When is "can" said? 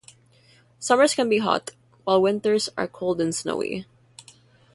1.13-1.29